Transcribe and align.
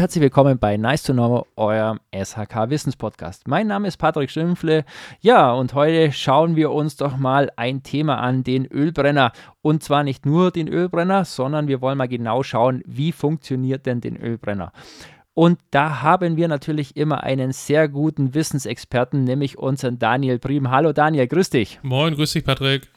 herzlich 0.00 0.22
willkommen 0.22 0.58
bei 0.58 0.78
Nice 0.78 1.02
to 1.02 1.12
Know, 1.12 1.46
eurem 1.56 2.00
SHK 2.10 2.70
Wissenspodcast. 2.70 3.46
Mein 3.46 3.66
Name 3.66 3.86
ist 3.86 3.98
Patrick 3.98 4.30
Schimpfle. 4.30 4.86
Ja, 5.20 5.52
und 5.52 5.74
heute 5.74 6.10
schauen 6.10 6.56
wir 6.56 6.70
uns 6.70 6.96
doch 6.96 7.18
mal 7.18 7.50
ein 7.56 7.82
Thema 7.82 8.16
an, 8.18 8.42
den 8.42 8.64
Ölbrenner. 8.64 9.32
Und 9.60 9.82
zwar 9.82 10.02
nicht 10.02 10.24
nur 10.24 10.52
den 10.52 10.68
Ölbrenner, 10.68 11.26
sondern 11.26 11.68
wir 11.68 11.82
wollen 11.82 11.98
mal 11.98 12.08
genau 12.08 12.42
schauen, 12.42 12.82
wie 12.86 13.12
funktioniert 13.12 13.84
denn 13.84 14.00
den 14.00 14.16
Ölbrenner. 14.16 14.72
Und 15.34 15.58
da 15.70 16.00
haben 16.00 16.38
wir 16.38 16.48
natürlich 16.48 16.96
immer 16.96 17.22
einen 17.22 17.52
sehr 17.52 17.86
guten 17.86 18.32
Wissensexperten, 18.32 19.24
nämlich 19.24 19.58
unseren 19.58 19.98
Daniel 19.98 20.38
Prim. 20.38 20.70
Hallo 20.70 20.94
Daniel, 20.94 21.26
grüß 21.26 21.50
dich. 21.50 21.78
Moin, 21.82 22.14
grüß 22.14 22.32
dich 22.32 22.44
Patrick. 22.44 22.88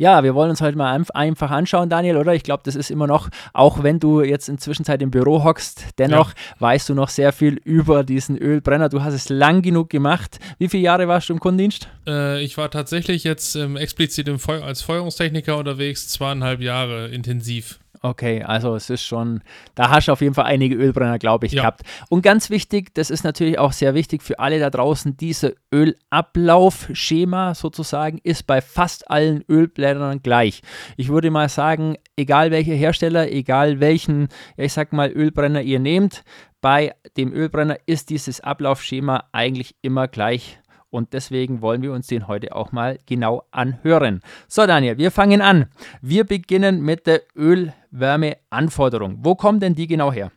Ja, 0.00 0.22
wir 0.22 0.36
wollen 0.36 0.50
uns 0.50 0.60
heute 0.60 0.78
mal 0.78 1.04
einfach 1.12 1.50
anschauen, 1.50 1.90
Daniel, 1.90 2.18
oder? 2.18 2.32
Ich 2.32 2.44
glaube, 2.44 2.62
das 2.64 2.76
ist 2.76 2.88
immer 2.88 3.08
noch, 3.08 3.30
auch 3.52 3.82
wenn 3.82 3.98
du 3.98 4.22
jetzt 4.22 4.48
inzwischen 4.48 4.84
Zeit 4.84 5.02
im 5.02 5.10
Büro 5.10 5.42
hockst, 5.42 5.86
dennoch 5.98 6.28
ja. 6.28 6.34
weißt 6.60 6.88
du 6.88 6.94
noch 6.94 7.08
sehr 7.08 7.32
viel 7.32 7.54
über 7.64 8.04
diesen 8.04 8.38
Ölbrenner. 8.38 8.90
Du 8.90 9.02
hast 9.02 9.14
es 9.14 9.28
lang 9.28 9.60
genug 9.60 9.90
gemacht. 9.90 10.38
Wie 10.58 10.68
viele 10.68 10.84
Jahre 10.84 11.08
warst 11.08 11.28
du 11.28 11.32
im 11.32 11.40
Kundendienst? 11.40 11.88
Äh, 12.06 12.44
ich 12.44 12.56
war 12.56 12.70
tatsächlich 12.70 13.24
jetzt 13.24 13.56
ähm, 13.56 13.76
explizit 13.76 14.28
Feu 14.40 14.62
als 14.62 14.82
Feuerungstechniker 14.82 15.56
unterwegs, 15.56 16.06
zweieinhalb 16.06 16.60
Jahre 16.60 17.08
intensiv. 17.08 17.80
Okay, 18.00 18.42
also 18.42 18.74
es 18.76 18.90
ist 18.90 19.02
schon, 19.02 19.42
da 19.74 19.90
hast 19.90 20.08
du 20.08 20.12
auf 20.12 20.20
jeden 20.20 20.34
Fall 20.34 20.44
einige 20.44 20.76
Ölbrenner, 20.76 21.18
glaube 21.18 21.46
ich, 21.46 21.52
ja. 21.52 21.62
gehabt. 21.62 21.82
Und 22.08 22.22
ganz 22.22 22.48
wichtig, 22.50 22.94
das 22.94 23.10
ist 23.10 23.24
natürlich 23.24 23.58
auch 23.58 23.72
sehr 23.72 23.94
wichtig 23.94 24.22
für 24.22 24.38
alle 24.38 24.60
da 24.60 24.70
draußen, 24.70 25.16
diese 25.16 25.56
Ölablaufschema 25.72 27.54
sozusagen 27.54 28.18
ist 28.22 28.46
bei 28.46 28.60
fast 28.60 29.10
allen 29.10 29.44
Ölbrennern 29.48 30.22
gleich. 30.22 30.62
Ich 30.96 31.08
würde 31.08 31.30
mal 31.30 31.48
sagen, 31.48 31.96
egal 32.16 32.50
welcher 32.50 32.74
Hersteller, 32.74 33.30
egal 33.30 33.80
welchen, 33.80 34.28
ich 34.56 34.72
sag 34.72 34.92
mal, 34.92 35.10
Ölbrenner 35.10 35.62
ihr 35.62 35.80
nehmt, 35.80 36.24
bei 36.60 36.94
dem 37.16 37.32
Ölbrenner 37.32 37.78
ist 37.86 38.10
dieses 38.10 38.40
Ablaufschema 38.40 39.24
eigentlich 39.32 39.76
immer 39.82 40.08
gleich 40.08 40.58
und 40.90 41.12
deswegen 41.12 41.60
wollen 41.60 41.82
wir 41.82 41.92
uns 41.92 42.06
den 42.06 42.28
heute 42.28 42.54
auch 42.54 42.72
mal 42.72 42.98
genau 43.06 43.44
anhören. 43.50 44.20
So, 44.46 44.66
Daniel, 44.66 44.98
wir 44.98 45.10
fangen 45.10 45.42
an. 45.42 45.66
Wir 46.00 46.24
beginnen 46.24 46.80
mit 46.80 47.06
der 47.06 47.22
Ölwärmeanforderung. 47.36 49.18
Wo 49.22 49.34
kommen 49.34 49.60
denn 49.60 49.74
die 49.74 49.86
genau 49.86 50.12
her? 50.12 50.32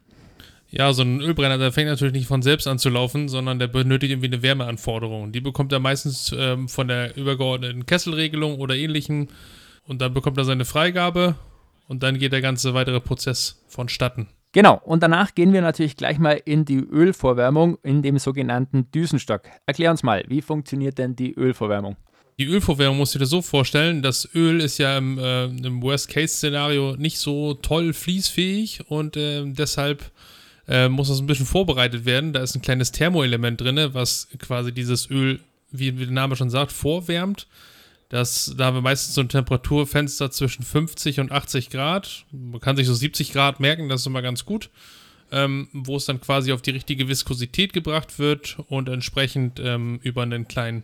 Ja, 0.70 0.94
so 0.94 1.04
ein 1.04 1.20
Ölbrenner, 1.20 1.58
der 1.58 1.74
fängt 1.74 1.90
natürlich 1.90 2.14
nicht 2.14 2.28
von 2.28 2.42
selbst 2.42 2.66
an 2.66 2.80
zu 2.80 2.90
laufen, 2.90 3.28
sondern 3.28 3.60
der 3.60 3.68
benötigt 3.68 4.12
irgendwie 4.12 4.28
eine 4.28 4.42
Wärmeanforderung. 4.42 5.34
Die 5.34 5.42
bekommt 5.42 5.74
er 5.74 5.80
meistens 5.80 6.34
ähm, 6.38 6.70
von 6.70 6.88
der 6.88 7.18
übergeordneten 7.18 7.86
Kesselregelung 7.86 8.58
oder 8.58 8.76
ähnlichem. 8.76 9.28
Und 9.86 10.02
dann 10.02 10.14
bekommt 10.14 10.38
er 10.38 10.46
seine 10.46 10.64
Freigabe 10.64 11.36
und 11.90 12.04
dann 12.04 12.20
geht 12.20 12.32
der 12.32 12.42
ganze 12.42 12.74
weitere 12.74 13.02
Prozess 13.02 13.62
vonstatten. 13.68 14.30
Genau, 14.54 14.82
und 14.84 15.02
danach 15.02 15.34
gehen 15.34 15.54
wir 15.54 15.62
natürlich 15.62 15.96
gleich 15.96 16.20
mal 16.20 16.42
in 16.44 16.66
die 16.66 16.80
Ölvorwärmung 16.80 17.78
in 17.84 18.02
dem 18.02 18.18
sogenannten 18.18 18.92
Düsenstock. 18.92 19.44
Erklär 19.66 19.92
uns 19.92 20.04
mal, 20.04 20.26
wie 20.28 20.42
funktioniert 20.42 20.98
denn 20.98 21.16
die 21.16 21.34
Ölvorwärmung? 21.36 21.96
Die 22.38 22.48
Ölvorwärmung 22.48 22.98
musst 22.98 23.16
du 23.16 23.20
dir 23.20 23.26
so 23.26 23.42
vorstellen, 23.42 24.02
das 24.02 24.28
Öl 24.36 24.60
ist 24.60 24.78
ja 24.78 24.98
im, 24.98 25.18
äh, 25.20 25.46
im 25.46 25.82
Worst-Case-Szenario 25.82 26.96
nicht 26.98 27.18
so 27.18 27.54
toll 27.54 27.94
fließfähig 27.94 28.90
und 28.90 29.16
äh, 29.16 29.44
deshalb 29.46 30.12
äh, 30.68 30.90
muss 30.90 31.08
das 31.08 31.20
ein 31.20 31.28
bisschen 31.28 31.46
vorbereitet 31.46 32.06
werden. 32.06 32.34
Da 32.34 32.42
ist 32.42 32.56
ein 32.56 32.62
kleines 32.62 32.92
Thermoelement 32.92 33.62
drin, 33.62 33.90
was 33.94 34.28
quasi 34.40 34.74
dieses 34.74 35.10
Öl, 35.10 35.40
wie, 35.72 35.98
wie 35.98 36.06
der 36.06 36.14
Name 36.14 36.36
schon 36.36 36.50
sagt, 36.50 36.72
vorwärmt. 36.72 37.48
Das, 38.12 38.54
da 38.58 38.66
haben 38.66 38.76
wir 38.76 38.82
meistens 38.82 39.16
so 39.16 39.22
ein 39.22 39.30
Temperaturfenster 39.30 40.32
zwischen 40.32 40.64
50 40.64 41.22
und 41.22 41.32
80 41.32 41.70
Grad. 41.70 42.26
Man 42.34 42.60
kann 42.60 42.76
sich 42.76 42.86
so 42.86 42.94
70 42.94 43.32
Grad 43.32 43.62
merken, 43.62 43.88
das 43.88 44.02
ist 44.02 44.08
immer 44.08 44.22
ganz 44.22 44.44
gut. 44.44 44.70
Ähm, 45.32 45.70
wo 45.72 45.96
es 45.96 46.08
dann 46.08 46.20
quasi 46.20 46.52
auf 46.52 46.62
die 46.62 46.72
richtige 46.72 47.08
Viskosität 47.08 47.72
gebracht 47.72 48.20
wird 48.20 48.58
und 48.68 48.90
entsprechend 48.90 49.62
ähm, 49.64 50.02
über 50.04 50.24
einen 50.24 50.50
kleinen 50.50 50.84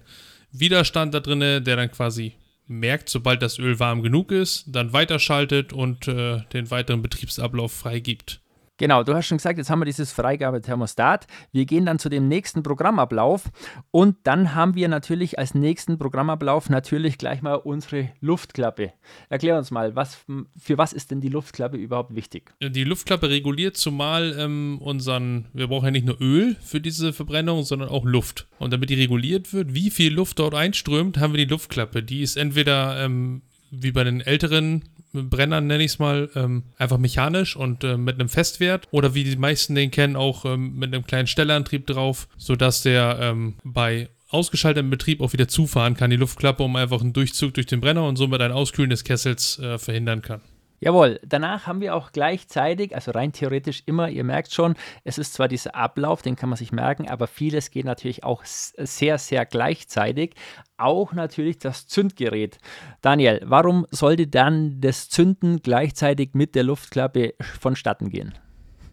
Widerstand 0.53 1.13
da 1.13 1.19
drin, 1.19 1.41
der 1.41 1.59
dann 1.59 1.91
quasi 1.91 2.31
merkt, 2.65 3.09
sobald 3.09 3.41
das 3.41 3.59
Öl 3.59 3.77
warm 3.77 4.03
genug 4.03 4.31
ist, 4.31 4.63
dann 4.67 4.93
weiterschaltet 4.93 5.73
und 5.73 6.07
äh, 6.07 6.43
den 6.53 6.71
weiteren 6.71 7.01
Betriebsablauf 7.01 7.73
freigibt. 7.73 8.39
Genau, 8.77 9.03
du 9.03 9.15
hast 9.15 9.25
schon 9.25 9.39
gesagt, 9.39 9.57
jetzt 9.57 9.71
haben 9.71 9.79
wir 9.79 9.85
dieses 9.85 10.11
Freigabethermostat. 10.11 11.25
Wir 11.51 11.65
gehen 11.65 11.85
dann 11.85 11.97
zu 11.97 12.09
dem 12.09 12.27
nächsten 12.27 12.61
Programmablauf 12.61 13.45
und 13.89 14.17
dann 14.23 14.53
haben 14.53 14.75
wir 14.75 14.87
natürlich 14.87 15.39
als 15.39 15.55
nächsten 15.55 15.97
Programmablauf 15.97 16.69
natürlich 16.69 17.17
gleich 17.17 17.41
mal 17.41 17.55
unsere 17.55 18.11
Luftklappe. 18.21 18.93
Erklär 19.29 19.57
uns 19.57 19.71
mal, 19.71 19.95
was, 19.95 20.23
für 20.57 20.77
was 20.77 20.93
ist 20.93 21.09
denn 21.09 21.21
die 21.21 21.29
Luftklappe 21.29 21.77
überhaupt 21.77 22.13
wichtig? 22.13 22.53
Die 22.61 22.83
Luftklappe 22.83 23.29
reguliert 23.29 23.77
zumal 23.77 24.35
ähm, 24.37 24.79
unseren, 24.79 25.47
wir 25.53 25.67
brauchen 25.67 25.85
ja 25.85 25.91
nicht 25.91 26.05
nur 26.05 26.21
Öl 26.21 26.55
für 26.61 26.79
diese 26.79 27.13
Verbrennung, 27.13 27.63
sondern 27.63 27.89
auch 27.89 28.05
Luft. 28.05 28.47
Und 28.59 28.73
damit 28.73 28.91
die 28.91 28.95
reguliert 28.95 29.53
wird, 29.53 29.73
wie 29.73 29.89
viel 29.89 30.13
Luft 30.13 30.37
dort 30.37 30.53
einströmt, 30.53 31.17
haben 31.17 31.33
wir 31.33 31.43
die 31.43 31.51
Luftklappe. 31.51 32.03
Die 32.03 32.21
ist 32.21 32.37
entweder 32.37 33.03
ähm, 33.03 33.41
wie 33.71 33.91
bei 33.91 34.03
den 34.03 34.21
älteren 34.21 34.83
Brennern, 35.13 35.67
nenne 35.67 35.83
ich 35.83 35.91
es 35.91 35.99
mal, 35.99 36.29
ähm, 36.35 36.63
einfach 36.77 36.97
mechanisch 36.97 37.55
und 37.55 37.83
äh, 37.83 37.97
mit 37.97 38.19
einem 38.19 38.29
Festwert 38.29 38.87
oder 38.91 39.13
wie 39.13 39.23
die 39.23 39.35
meisten 39.35 39.75
den 39.75 39.91
kennen, 39.91 40.15
auch 40.15 40.45
ähm, 40.45 40.75
mit 40.75 40.93
einem 40.93 41.05
kleinen 41.05 41.27
Stellantrieb 41.27 41.87
drauf, 41.87 42.27
sodass 42.37 42.83
der 42.83 43.17
ähm, 43.21 43.55
bei 43.63 44.09
ausgeschaltetem 44.29 44.89
Betrieb 44.89 45.21
auch 45.21 45.33
wieder 45.33 45.47
zufahren 45.47 45.95
kann, 45.95 46.09
die 46.09 46.17
Luftklappe, 46.17 46.63
um 46.63 46.75
einfach 46.75 47.01
einen 47.01 47.13
Durchzug 47.13 47.53
durch 47.53 47.67
den 47.67 47.81
Brenner 47.81 48.05
und 48.05 48.17
somit 48.17 48.41
ein 48.41 48.51
Auskühlen 48.51 48.89
des 48.89 49.03
Kessels 49.03 49.59
äh, 49.59 49.77
verhindern 49.77 50.21
kann. 50.21 50.41
Jawohl, 50.79 51.19
danach 51.25 51.65
haben 51.65 51.81
wir 51.81 51.95
auch 51.95 52.11
gleichzeitig, 52.11 52.93
also 52.93 53.09
rein 53.11 53.31
theoretisch 53.31 53.81
immer, 53.87 54.09
ihr 54.09 54.23
merkt 54.23 54.53
schon, 54.53 54.75
es 55.03 55.17
ist 55.17 55.33
zwar 55.33 55.47
dieser 55.47 55.73
Ablauf, 55.73 56.21
den 56.21 56.35
kann 56.35 56.49
man 56.49 56.57
sich 56.57 56.71
merken, 56.71 57.09
aber 57.09 57.25
vieles 57.25 57.71
geht 57.71 57.85
natürlich 57.85 58.23
auch 58.23 58.43
sehr, 58.45 59.17
sehr 59.17 59.45
gleichzeitig. 59.45 60.35
Auch 60.77 61.13
natürlich 61.13 61.57
das 61.57 61.87
Zündgerät. 61.87 62.59
Daniel, 63.01 63.41
warum 63.43 63.87
sollte 63.89 64.27
dann 64.27 64.79
das 64.79 65.09
Zünden 65.09 65.63
gleichzeitig 65.63 66.31
mit 66.33 66.53
der 66.53 66.63
Luftklappe 66.63 67.33
vonstatten 67.59 68.09
gehen? 68.09 68.35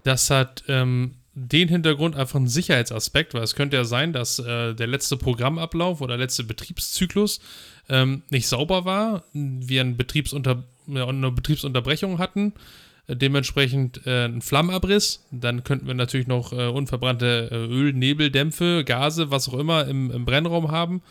Das 0.05 0.31
hat 0.31 0.65
ähm, 0.69 1.17
den 1.35 1.69
Hintergrund 1.69 2.17
einfach 2.17 2.37
einen 2.37 2.49
Sicherheitsaspekt, 2.49 3.35
weil 3.35 3.43
es 3.43 3.55
könnte 3.55 3.77
ja 3.77 3.85
sein, 3.85 4.15
dass 4.15 4.39
äh, 4.39 4.75
der 4.75 4.87
letzte 4.87 5.19
Programmablauf 5.19 6.01
oder 6.01 6.17
letzte 6.17 6.45
Betriebszyklus 6.45 7.41
ähm, 7.91 8.23
nicht 8.31 8.49
sauber 8.49 8.87
war, 8.87 9.25
wir 9.33 9.83
einen 9.83 9.99
Betriebsunter 9.99 10.65
eine 10.89 11.31
Betriebsunterbrechung 11.31 12.19
hatten, 12.19 12.53
äh, 13.07 13.17
dementsprechend 13.17 14.07
äh, 14.07 14.27
ein 14.27 14.43
Flammenabriss. 14.43 15.25
Dann 15.31 15.65
könnten 15.65 15.87
wir 15.87 15.95
natürlich 15.95 16.27
noch 16.27 16.53
äh, 16.53 16.69
unverbrannte 16.69 17.49
äh, 17.51 17.57
Öl, 17.57 17.93
Nebeldämpfe, 17.93 18.85
Gase, 18.85 19.31
was 19.31 19.49
auch 19.49 19.59
immer 19.59 19.87
im, 19.87 20.11
im 20.11 20.25
Brennraum 20.25 20.71
haben. 20.71 21.03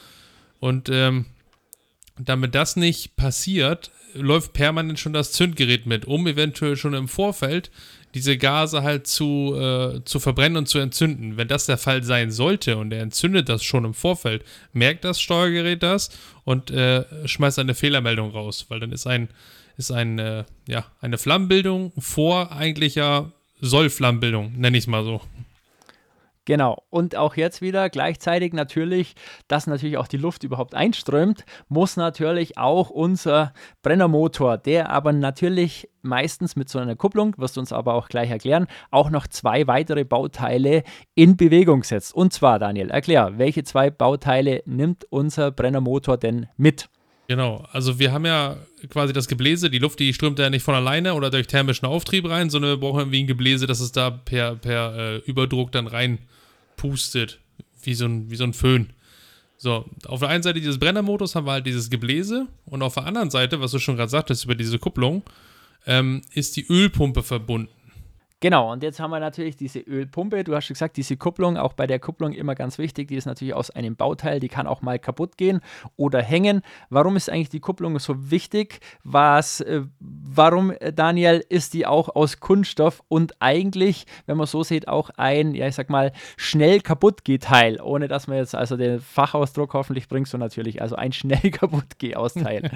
Und 0.59 0.89
ähm, 0.89 1.25
damit 2.19 2.55
das 2.55 2.75
nicht 2.75 3.15
passiert, 3.15 3.91
läuft 4.13 4.53
permanent 4.53 4.99
schon 4.99 5.13
das 5.13 5.31
Zündgerät 5.31 5.85
mit, 5.85 6.05
um 6.05 6.27
eventuell 6.27 6.75
schon 6.77 6.93
im 6.93 7.07
Vorfeld 7.07 7.71
diese 8.13 8.37
Gase 8.37 8.83
halt 8.83 9.07
zu, 9.07 9.55
äh, 9.55 10.03
zu 10.05 10.19
verbrennen 10.19 10.57
und 10.57 10.67
zu 10.67 10.77
entzünden. 10.77 11.35
Wenn 11.37 11.47
das 11.47 11.65
der 11.65 11.77
Fall 11.77 12.03
sein 12.03 12.31
sollte 12.31 12.77
und 12.77 12.93
er 12.93 13.01
entzündet 13.01 13.49
das 13.49 13.63
schon 13.63 13.85
im 13.85 13.93
Vorfeld, 13.93 14.43
merkt 14.71 15.03
das 15.03 15.19
Steuergerät 15.19 15.81
das 15.81 16.11
und 16.43 16.69
äh, 16.69 17.05
schmeißt 17.27 17.59
eine 17.59 17.73
Fehlermeldung 17.73 18.31
raus, 18.31 18.65
weil 18.69 18.79
dann 18.79 18.91
ist 18.91 19.07
ein, 19.07 19.29
ist 19.77 19.91
ein, 19.91 20.19
äh, 20.19 20.43
ja, 20.67 20.85
eine 21.01 21.17
Flammenbildung 21.17 21.91
vor 21.97 22.51
eigentlicher 22.51 23.31
Sollflammenbildung, 23.61 24.53
nenne 24.57 24.77
ich 24.77 24.83
es 24.83 24.87
mal 24.87 25.03
so. 25.03 25.21
Genau. 26.45 26.83
Und 26.89 27.15
auch 27.15 27.35
jetzt 27.35 27.61
wieder 27.61 27.89
gleichzeitig 27.89 28.51
natürlich, 28.51 29.15
dass 29.47 29.65
natürlich 29.65 29.97
auch 29.97 30.07
die 30.07 30.17
Luft 30.17 30.43
überhaupt 30.43 30.75
einströmt, 30.75 31.45
muss 31.69 31.95
natürlich 31.95 32.57
auch 32.57 32.89
unser 32.89 33.53
Brennermotor, 33.81 34.57
der 34.57 34.89
aber 34.89 35.13
natürlich 35.13 35.89
meistens 36.01 36.57
mit 36.57 36.67
so 36.67 36.79
einer 36.79 36.97
Kupplung, 36.97 37.33
wirst 37.37 37.55
du 37.55 37.61
uns 37.61 37.71
aber 37.71 37.93
auch 37.93 38.09
gleich 38.09 38.29
erklären, 38.29 38.67
auch 38.91 39.09
noch 39.09 39.25
zwei 39.27 39.67
weitere 39.67 40.03
Bauteile 40.03 40.83
in 41.15 41.37
Bewegung 41.37 41.83
setzt. 41.83 42.13
Und 42.13 42.33
zwar, 42.33 42.59
Daniel, 42.59 42.89
erklär, 42.89 43.37
welche 43.37 43.63
zwei 43.63 43.89
Bauteile 43.89 44.63
nimmt 44.65 45.05
unser 45.09 45.51
Brennermotor 45.51 46.17
denn 46.17 46.47
mit? 46.57 46.89
Genau, 47.27 47.65
also 47.71 47.99
wir 47.99 48.11
haben 48.11 48.25
ja 48.25 48.57
quasi 48.89 49.13
das 49.13 49.27
Gebläse, 49.27 49.69
die 49.69 49.79
Luft, 49.79 49.99
die 49.99 50.13
strömt 50.13 50.39
ja 50.39 50.49
nicht 50.49 50.63
von 50.63 50.75
alleine 50.75 51.13
oder 51.13 51.29
durch 51.29 51.47
thermischen 51.47 51.85
Auftrieb 51.85 52.29
rein, 52.29 52.49
sondern 52.49 52.71
wir 52.71 52.77
brauchen 52.77 52.99
irgendwie 52.99 53.23
ein 53.23 53.27
Gebläse, 53.27 53.65
das 53.65 53.79
es 53.79 53.93
da 53.93 54.09
per, 54.09 54.55
per 54.55 54.95
äh, 54.95 55.17
Überdruck 55.19 55.71
dann 55.71 55.87
rein 55.87 56.19
pustet, 56.83 57.39
wie 57.81 57.93
so 57.93 58.05
ein, 58.05 58.29
wie 58.29 58.35
so 58.35 58.43
ein 58.43 58.53
Föhn. 58.53 58.91
So, 59.55 59.85
auf 60.07 60.19
der 60.19 60.27
einen 60.27 60.43
Seite 60.43 60.59
dieses 60.59 60.77
Brennermodus 60.77 61.33
haben 61.33 61.47
wir 61.47 61.53
halt 61.53 61.65
dieses 61.65 61.89
Gebläse 61.89 62.47
und 62.65 62.81
auf 62.81 62.95
der 62.95 63.05
anderen 63.05 63.29
Seite, 63.29 63.61
was 63.61 63.71
du 63.71 63.79
schon 63.79 63.95
gerade 63.95 64.09
sagtest 64.09 64.43
über 64.43 64.53
diese 64.53 64.79
Kupplung, 64.79 65.23
ähm, 65.85 66.21
ist 66.33 66.57
die 66.57 66.67
Ölpumpe 66.67 67.23
verbunden. 67.23 67.71
Genau, 68.43 68.73
und 68.73 68.83
jetzt 68.83 68.99
haben 68.99 69.11
wir 69.11 69.21
natürlich 69.21 69.55
diese 69.55 69.79
Ölpumpe. 69.79 70.43
Du 70.43 70.53
hast 70.53 70.65
schon 70.65 70.73
gesagt, 70.73 70.97
diese 70.97 71.15
Kupplung, 71.15 71.55
auch 71.55 71.71
bei 71.71 71.87
der 71.87 71.97
Kupplung 71.97 72.33
immer 72.33 72.55
ganz 72.55 72.77
wichtig, 72.77 73.07
die 73.07 73.15
ist 73.15 73.25
natürlich 73.25 73.53
aus 73.53 73.69
einem 73.69 73.95
Bauteil, 73.95 74.41
die 74.41 74.49
kann 74.49 74.67
auch 74.67 74.81
mal 74.81 74.99
kaputt 74.99 75.37
gehen 75.37 75.61
oder 75.95 76.21
hängen. 76.21 76.61
Warum 76.89 77.15
ist 77.15 77.29
eigentlich 77.29 77.47
die 77.47 77.61
Kupplung 77.61 77.97
so 77.99 78.31
wichtig? 78.31 78.81
Was, 79.05 79.61
äh, 79.61 79.83
Warum, 80.01 80.71
äh, 80.71 80.91
Daniel, 80.91 81.41
ist 81.47 81.73
die 81.73 81.85
auch 81.85 82.13
aus 82.15 82.41
Kunststoff 82.41 83.01
und 83.07 83.33
eigentlich, 83.39 84.07
wenn 84.25 84.35
man 84.35 84.47
so 84.47 84.61
sieht, 84.61 84.89
auch 84.89 85.09
ein, 85.15 85.55
ja, 85.55 85.67
ich 85.67 85.75
sag 85.75 85.89
mal, 85.89 86.11
schnell 86.35 86.81
kaputt 86.81 87.21
Teil, 87.39 87.79
ohne 87.79 88.09
dass 88.09 88.27
man 88.27 88.39
jetzt 88.39 88.55
also 88.55 88.75
den 88.75 88.99
Fachausdruck 88.99 89.73
hoffentlich 89.73 90.09
bringst 90.09 90.33
du 90.33 90.37
natürlich, 90.37 90.81
also 90.81 90.97
ein 90.97 91.13
schnell 91.13 91.39
kaputt 91.51 91.85
Teil. 91.99 92.71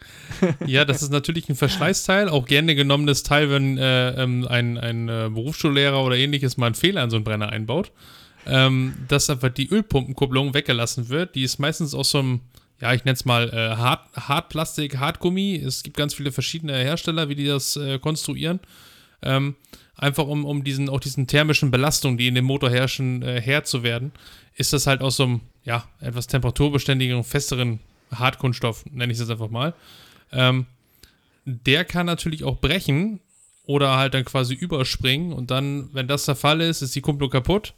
ja, 0.66 0.84
das 0.84 1.02
ist 1.02 1.12
natürlich 1.12 1.48
ein 1.48 1.54
Verschleißteil, 1.54 2.28
auch 2.28 2.46
gerne 2.46 2.74
genommenes 2.74 3.22
Teil, 3.22 3.50
wenn 3.50 3.78
äh, 3.78 4.20
ähm, 4.20 4.46
ein, 4.48 4.78
ein 5.04 5.08
äh, 5.08 5.30
Berufsschullehrer 5.32 6.02
oder 6.04 6.16
ähnliches 6.16 6.56
mal 6.56 6.66
einen 6.66 6.74
Fehler 6.74 7.04
in 7.04 7.10
so 7.10 7.16
einen 7.16 7.24
Brenner 7.24 7.50
einbaut. 7.50 7.92
Ähm, 8.48 8.94
dass 9.08 9.28
einfach 9.28 9.48
die 9.48 9.68
Ölpumpenkupplung 9.68 10.54
weggelassen 10.54 11.08
wird. 11.08 11.34
Die 11.34 11.42
ist 11.42 11.58
meistens 11.58 11.94
aus 11.94 12.12
so 12.12 12.20
einem 12.20 12.40
ja, 12.80 12.92
ich 12.92 13.04
nenne 13.04 13.14
es 13.14 13.24
mal 13.24 13.48
äh, 13.48 13.76
Hart, 13.76 14.08
Hartplastik, 14.14 14.98
Hartgummi. 14.98 15.56
Es 15.56 15.82
gibt 15.82 15.96
ganz 15.96 16.14
viele 16.14 16.32
verschiedene 16.32 16.74
Hersteller, 16.74 17.28
wie 17.28 17.34
die 17.34 17.46
das 17.46 17.76
äh, 17.76 17.98
konstruieren. 17.98 18.60
Ähm, 19.22 19.56
einfach 19.96 20.26
um, 20.26 20.44
um 20.44 20.62
diesen, 20.62 20.88
auch 20.88 21.00
diesen 21.00 21.26
thermischen 21.26 21.70
Belastungen, 21.70 22.18
die 22.18 22.28
in 22.28 22.34
dem 22.34 22.44
Motor 22.44 22.70
herrschen, 22.70 23.22
äh, 23.22 23.40
Herr 23.40 23.64
zu 23.64 23.82
werden, 23.82 24.12
ist 24.54 24.72
das 24.72 24.86
halt 24.86 25.00
aus 25.00 25.16
so 25.16 25.24
einem, 25.24 25.40
ja, 25.64 25.88
etwas 26.00 26.26
temperaturbeständigeren, 26.26 27.24
festeren 27.24 27.80
Hartkunststoff, 28.14 28.84
nenne 28.86 29.12
ich 29.12 29.18
es 29.18 29.30
einfach 29.30 29.50
mal. 29.50 29.74
Ähm, 30.32 30.66
der 31.44 31.84
kann 31.84 32.06
natürlich 32.06 32.44
auch 32.44 32.60
brechen 32.60 33.20
oder 33.66 33.96
halt 33.96 34.14
dann 34.14 34.24
quasi 34.24 34.54
überspringen 34.54 35.32
und 35.32 35.50
dann, 35.50 35.90
wenn 35.92 36.08
das 36.08 36.24
der 36.24 36.36
Fall 36.36 36.60
ist, 36.60 36.82
ist 36.82 36.94
die 36.94 37.00
Kupplung 37.00 37.30
kaputt 37.30 37.74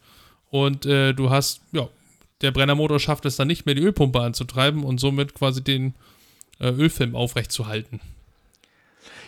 und 0.51 0.87
äh, 0.87 1.13
du 1.13 1.31
hast, 1.31 1.63
ja, 1.73 1.89
der 2.41 2.53
Brennermotor 2.53 3.01
schafft 3.01 3.25
es 3.25 3.37
dann 3.37 3.49
nicht 3.49 3.67
mehr, 3.67 3.75
die 3.75 3.83
Ölpumpe 3.83 4.21
anzutreiben 4.21 4.85
und 4.85 4.99
somit 4.99 5.35
quasi 5.35 5.63
den 5.63 5.95
äh, 6.61 6.69
Ölfilm 6.69 7.17
aufrechtzuhalten. 7.17 8.01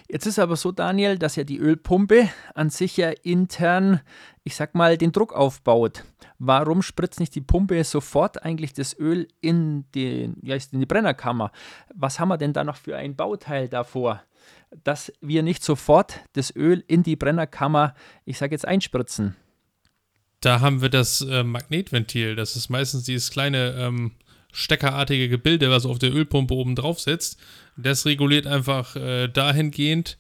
Jetzt 0.09 0.27
ist 0.27 0.41
aber 0.41 0.57
so, 0.57 0.73
Daniel, 0.73 1.19
dass 1.19 1.37
ja 1.37 1.45
die 1.45 1.59
Ölpumpe 1.59 2.29
an 2.55 2.69
sich 2.69 2.97
ja 2.97 3.11
intern, 3.23 4.01
ich 4.43 4.57
sag 4.57 4.75
mal, 4.75 4.99
den 4.99 5.13
Druck 5.13 5.33
aufbaut. 5.33 6.05
Warum 6.41 6.83
spritzt 6.83 7.21
nicht 7.21 7.35
die 7.37 7.41
Pumpe 7.41 7.85
sofort 7.85 8.43
eigentlich 8.43 8.73
das 8.73 8.99
Öl 8.99 9.29
in 9.41 9.85
die, 9.95 10.33
ja, 10.43 10.57
in 10.73 10.81
die 10.81 10.87
Brennerkammer? 10.87 11.53
Was 11.95 12.19
haben 12.19 12.29
wir 12.29 12.39
denn 12.39 12.53
da 12.53 12.65
noch 12.65 12.77
für 12.77 12.97
ein 12.97 13.15
Bauteil 13.15 13.69
davor, 13.69 14.23
dass 14.85 15.13
wir 15.21 15.43
nicht 15.43 15.65
sofort 15.65 16.21
das 16.33 16.55
Öl 16.55 16.85
in 16.87 17.03
die 17.03 17.17
Brennerkammer, 17.17 17.95
ich 18.25 18.39
sage 18.39 18.55
jetzt, 18.55 18.67
einspritzen? 18.67 19.37
Da 20.41 20.61
haben 20.61 20.81
wir 20.81 20.89
das 20.89 21.21
äh, 21.21 21.43
Magnetventil. 21.43 22.35
Das 22.37 22.57
ist 22.57 22.71
meistens 22.71 23.05
dieses 23.05 23.31
kleine 23.31 23.75
ähm, 23.79 24.13
steckerartige 24.53 25.29
Gebilde, 25.29 25.71
was 25.71 25.87
auf 25.87 25.99
der 25.99 26.15
Ölpumpe 26.15 26.55
oben 26.55 26.75
drauf 26.75 27.01
sitzt. 27.01 27.39
Das 27.77 28.07
reguliert 28.07 28.47
einfach 28.47 28.97
äh, 28.97 29.29
dahingehend, 29.29 30.19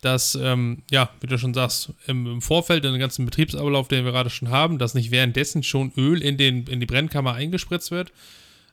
dass, 0.00 0.34
ähm, 0.34 0.82
ja, 0.90 1.10
wie 1.20 1.26
du 1.26 1.38
schon 1.38 1.54
sagst, 1.54 1.92
im, 2.06 2.26
im 2.26 2.42
Vorfeld, 2.42 2.84
in 2.84 2.92
den 2.92 3.00
ganzen 3.00 3.24
Betriebsablauf, 3.24 3.88
den 3.88 4.04
wir 4.04 4.12
gerade 4.12 4.28
schon 4.28 4.50
haben, 4.50 4.78
dass 4.78 4.94
nicht 4.94 5.10
währenddessen 5.10 5.62
schon 5.62 5.92
Öl 5.96 6.22
in, 6.22 6.36
den, 6.36 6.66
in 6.66 6.80
die 6.80 6.86
Brennkammer 6.86 7.32
eingespritzt 7.32 7.90
wird 7.90 8.12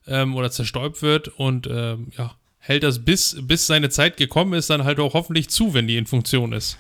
ähm, 0.08 0.36
oder 0.36 0.52
zerstäubt 0.52 1.02
wird 1.02 1.30
und 1.30 1.68
ähm, 1.72 2.12
ja, 2.18 2.36
hält 2.62 2.84
das 2.84 3.04
bis, 3.04 3.38
bis 3.42 3.68
seine 3.68 3.90
Zeit 3.90 4.18
gekommen 4.18 4.54
ist, 4.54 4.70
dann 4.70 4.86
halt 4.86 5.00
auch 5.00 5.14
hoffentlich 5.14 5.50
zu, 5.50 5.74
wenn 5.74 5.88
die 5.88 5.98
in 5.98 6.06
Funktion 6.06 6.54
ist. 6.54 6.78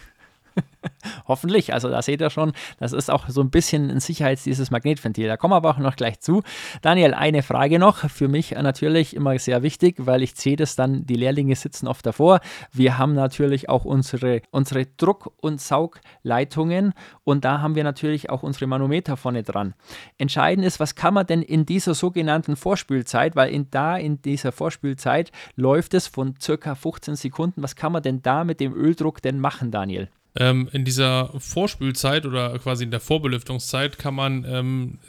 Hoffentlich. 1.27 1.74
Also 1.74 1.89
da 1.89 2.01
seht 2.01 2.21
ihr 2.21 2.30
schon, 2.30 2.53
das 2.80 2.94
ist 2.94 3.09
auch 3.09 3.30
so 3.30 3.42
ein 3.42 3.50
bisschen 3.50 3.89
ein 3.89 4.00
Sicherheits 4.00 4.44
dieses 4.44 4.71
Magnetventil. 4.71 5.27
Da 5.27 5.38
kommen 5.38 5.51
wir 5.51 5.57
aber 5.57 5.71
auch 5.71 5.77
noch 5.77 5.95
gleich 5.95 6.19
zu. 6.19 6.44
Daniel, 6.81 7.13
eine 7.13 7.44
Frage 7.44 7.80
noch. 7.80 8.09
Für 8.09 8.27
mich 8.27 8.51
natürlich 8.51 9.15
immer 9.15 9.38
sehr 9.39 9.63
wichtig, 9.63 9.95
weil 10.00 10.24
ich 10.24 10.36
sehe 10.36 10.56
das 10.56 10.75
dann, 10.75 11.06
die 11.06 11.15
Lehrlinge 11.15 11.56
sitzen 11.56 11.88
oft 11.88 12.06
davor. 12.06 12.39
Wir 12.71 12.98
haben 12.98 13.13
natürlich 13.13 13.69
auch 13.69 13.86
unsere, 13.86 14.42
unsere 14.51 14.86
Druck- 14.86 15.31
und 15.38 15.62
Saugleitungen 15.62 16.94
und 17.24 17.45
da 17.45 17.62
haben 17.62 17.75
wir 17.75 17.83
natürlich 17.83 18.30
auch 18.30 18.44
unsere 18.44 18.68
Manometer 18.68 19.18
vorne 19.18 19.44
dran. 19.44 19.74
Entscheidend 20.18 20.65
ist, 20.65 20.80
was 20.80 20.95
kann 20.95 21.13
man 21.13 21.27
denn 21.27 21.42
in 21.42 21.65
dieser 21.65 21.94
sogenannten 21.94 22.56
Vorspülzeit, 22.56 23.36
weil 23.36 23.51
in, 23.51 23.69
da 23.71 23.97
in 23.97 24.21
dieser 24.21 24.51
Vorspülzeit 24.51 25.31
läuft 25.56 25.94
es 25.94 26.07
von 26.07 26.36
circa 26.42 26.75
15 26.75 27.15
Sekunden. 27.15 27.63
Was 27.63 27.75
kann 27.75 27.92
man 27.92 28.04
denn 28.04 28.21
da 28.21 28.44
mit 28.44 28.59
dem 28.59 28.74
Öldruck 28.74 29.21
denn 29.21 29.39
machen, 29.39 29.71
Daniel? 29.71 30.09
Ähm, 30.36 30.69
in 30.72 30.86
dieser 30.86 31.33
Vorspülzeit 31.39 32.25
oder 32.25 32.57
quasi 32.60 32.86
in 32.86 32.92
der 32.92 33.01
Vorbelüftungszeit 33.01 34.00
kann 34.00 34.16
man, 34.16 34.45
ähm, 34.48 35.00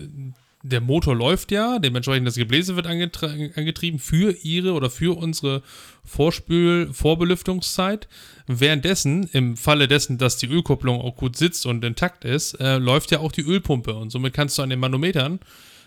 der 0.65 0.81
Motor 0.81 1.15
läuft 1.15 1.53
ja, 1.53 1.79
dementsprechend 1.79 2.27
das 2.27 2.37
Gebläse 2.37 2.77
wird 2.77 2.87
angetrieben 2.87 3.99
für 3.99 4.33
ihre 4.43 4.73
oder 4.73 4.89
für 4.91 5.17
unsere 5.17 5.63
Vorspül-Vorbelüftungszeit. 6.05 8.09
Währenddessen, 8.47 9.29
im 9.33 9.57
Falle 9.57 9.89
dessen, 9.89 10.19
dass 10.19 10.39
die 10.39 10.47
Ölkupplung 10.47 11.01
auch 11.01 11.17
gut 11.17 11.37
sitzt 11.37 11.67
und 11.67 11.85
intakt 11.85 12.25
ist, 12.25 12.55
äh, 12.55 12.79
läuft 12.79 13.13
ja 13.13 13.21
auch 13.21 13.33
die 13.33 13.43
Ölpumpe 13.43 13.95
und 13.95 14.11
somit 14.11 14.35
kannst 14.35 14.59
du 14.59 14.63
an 14.63 14.71
den 14.71 14.81
Manometern 14.81 15.41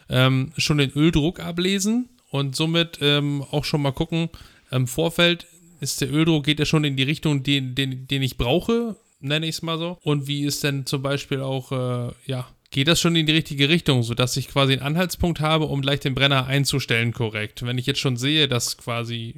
ähm, 0.10 0.52
schon 0.58 0.78
den 0.78 0.92
Öldruck 0.92 1.40
ablesen 1.40 2.10
und 2.30 2.56
somit 2.56 3.00
ähm, 3.02 3.44
auch 3.52 3.66
schon 3.66 3.82
mal 3.82 3.92
gucken, 3.92 4.30
im 4.72 4.88
Vorfeld 4.88 5.48
ist 5.80 6.02
der 6.02 6.12
Öldruck, 6.12 6.46
geht 6.46 6.60
er 6.60 6.66
schon 6.66 6.84
in 6.84 6.96
die 6.96 7.04
Richtung, 7.04 7.44
den, 7.44 7.76
den, 7.76 8.08
den 8.08 8.22
ich 8.22 8.38
brauche 8.38 8.96
nenne 9.26 9.48
ich 9.48 9.56
es 9.56 9.62
mal 9.62 9.78
so. 9.78 9.98
Und 10.04 10.28
wie 10.28 10.44
ist 10.44 10.64
denn 10.64 10.86
zum 10.86 11.02
Beispiel 11.02 11.42
auch, 11.42 11.72
äh, 11.72 12.12
ja, 12.26 12.48
geht 12.72 12.88
das 12.88 13.00
schon 13.00 13.16
in 13.16 13.26
die 13.26 13.34
richtige 13.34 13.70
Richtung, 13.70 14.04
sodass 14.04 14.38
ich 14.38 14.48
quasi 14.48 14.74
einen 14.74 14.82
Anhaltspunkt 14.82 15.40
habe, 15.40 15.66
um 15.66 15.82
gleich 15.82 16.00
den 16.00 16.16
Brenner 16.16 16.46
einzustellen 16.46 17.14
korrekt. 17.14 17.66
Wenn 17.66 17.78
ich 17.78 17.86
jetzt 17.86 18.00
schon 18.00 18.18
sehe, 18.18 18.48
dass 18.48 18.78
quasi 18.78 19.36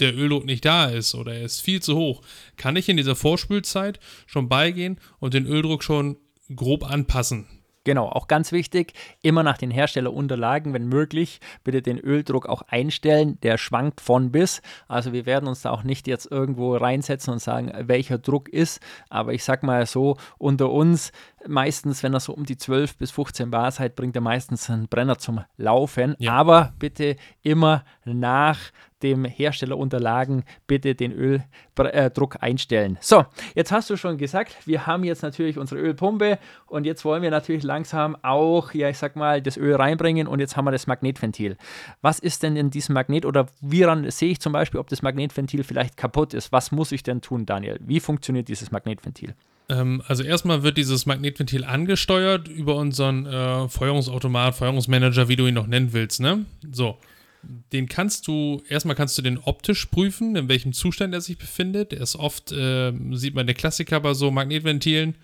der 0.00 0.16
Öldruck 0.16 0.44
nicht 0.44 0.64
da 0.64 0.86
ist 0.86 1.14
oder 1.14 1.34
er 1.34 1.44
ist 1.44 1.60
viel 1.60 1.82
zu 1.82 1.96
hoch, 1.96 2.22
kann 2.56 2.76
ich 2.76 2.88
in 2.88 2.96
dieser 2.96 3.16
Vorspülzeit 3.16 4.00
schon 4.26 4.48
beigehen 4.48 4.98
und 5.18 5.34
den 5.34 5.46
Öldruck 5.46 5.84
schon 5.84 6.16
grob 6.54 6.90
anpassen. 6.90 7.46
Genau, 7.84 8.08
auch 8.08 8.28
ganz 8.28 8.52
wichtig, 8.52 8.92
immer 9.22 9.42
nach 9.42 9.56
den 9.56 9.70
Herstellerunterlagen, 9.70 10.74
wenn 10.74 10.86
möglich, 10.86 11.40
bitte 11.64 11.80
den 11.80 11.98
Öldruck 11.98 12.46
auch 12.46 12.60
einstellen. 12.68 13.38
Der 13.40 13.56
schwankt 13.56 14.02
von 14.02 14.30
bis. 14.30 14.60
Also 14.86 15.14
wir 15.14 15.24
werden 15.24 15.48
uns 15.48 15.62
da 15.62 15.70
auch 15.70 15.82
nicht 15.82 16.06
jetzt 16.06 16.30
irgendwo 16.30 16.76
reinsetzen 16.76 17.32
und 17.32 17.38
sagen, 17.38 17.72
welcher 17.88 18.18
Druck 18.18 18.50
ist. 18.50 18.80
Aber 19.08 19.32
ich 19.32 19.44
sag 19.44 19.62
mal 19.62 19.86
so, 19.86 20.18
unter 20.36 20.70
uns, 20.70 21.10
meistens, 21.46 22.02
wenn 22.02 22.12
er 22.12 22.20
so 22.20 22.34
um 22.34 22.44
die 22.44 22.58
12 22.58 22.98
bis 22.98 23.12
15 23.12 23.50
Bar 23.50 23.70
seid, 23.70 23.96
bringt 23.96 24.14
er 24.14 24.20
meistens 24.20 24.68
einen 24.68 24.88
Brenner 24.88 25.16
zum 25.16 25.42
Laufen. 25.56 26.16
Ja. 26.18 26.32
Aber 26.32 26.74
bitte 26.78 27.16
immer 27.42 27.84
nach 28.04 28.58
dem 29.02 29.24
Herstellerunterlagen 29.24 30.44
bitte 30.66 30.94
den 30.94 31.12
Öldruck 31.12 32.38
einstellen. 32.40 32.98
So, 33.00 33.24
jetzt 33.54 33.72
hast 33.72 33.90
du 33.90 33.96
schon 33.96 34.18
gesagt, 34.18 34.56
wir 34.66 34.86
haben 34.86 35.04
jetzt 35.04 35.22
natürlich 35.22 35.58
unsere 35.58 35.80
Ölpumpe 35.80 36.38
und 36.66 36.84
jetzt 36.84 37.04
wollen 37.04 37.22
wir 37.22 37.30
natürlich 37.30 37.62
langsam 37.62 38.16
auch, 38.22 38.72
ja, 38.74 38.88
ich 38.88 38.98
sag 38.98 39.16
mal, 39.16 39.42
das 39.42 39.56
Öl 39.56 39.74
reinbringen 39.74 40.26
und 40.26 40.40
jetzt 40.40 40.56
haben 40.56 40.64
wir 40.64 40.72
das 40.72 40.86
Magnetventil. 40.86 41.56
Was 42.02 42.18
ist 42.18 42.42
denn 42.42 42.56
in 42.56 42.70
diesem 42.70 42.94
Magnet 42.94 43.24
oder 43.24 43.46
woran 43.60 44.10
sehe 44.10 44.30
ich 44.30 44.40
zum 44.40 44.52
Beispiel, 44.52 44.80
ob 44.80 44.88
das 44.88 45.02
Magnetventil 45.02 45.64
vielleicht 45.64 45.96
kaputt 45.96 46.34
ist? 46.34 46.52
Was 46.52 46.72
muss 46.72 46.92
ich 46.92 47.02
denn 47.02 47.20
tun, 47.20 47.46
Daniel? 47.46 47.78
Wie 47.80 48.00
funktioniert 48.00 48.48
dieses 48.48 48.70
Magnetventil? 48.70 49.34
Ähm, 49.68 50.02
also 50.06 50.22
erstmal 50.22 50.62
wird 50.62 50.76
dieses 50.76 51.06
Magnetventil 51.06 51.64
angesteuert 51.64 52.48
über 52.48 52.76
unseren 52.76 53.26
äh, 53.26 53.68
Feuerungsautomat, 53.68 54.54
Feuerungsmanager, 54.54 55.28
wie 55.28 55.36
du 55.36 55.46
ihn 55.46 55.54
noch 55.54 55.66
nennen 55.66 55.92
willst, 55.92 56.20
ne? 56.20 56.44
So 56.72 56.98
den 57.42 57.88
kannst 57.88 58.26
du, 58.26 58.62
erstmal 58.68 58.96
kannst 58.96 59.16
du 59.16 59.22
den 59.22 59.38
optisch 59.38 59.86
prüfen, 59.86 60.36
in 60.36 60.48
welchem 60.48 60.72
Zustand 60.72 61.14
er 61.14 61.20
sich 61.20 61.38
befindet. 61.38 61.92
Er 61.92 62.02
ist 62.02 62.16
oft, 62.16 62.52
äh, 62.52 62.92
sieht 63.12 63.34
man 63.34 63.46
der 63.46 63.54
Klassiker 63.54 64.00
bei 64.00 64.14
so 64.14 64.30
Magnetventilen 64.30 65.14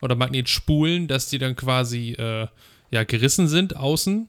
oder 0.00 0.14
Magnetspulen, 0.14 1.08
dass 1.08 1.28
die 1.28 1.38
dann 1.38 1.56
quasi 1.56 2.12
äh, 2.12 2.46
ja, 2.90 3.04
gerissen 3.04 3.48
sind 3.48 3.76
außen. 3.76 4.28